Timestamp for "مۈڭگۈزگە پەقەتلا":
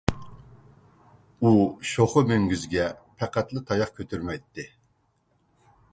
2.31-3.63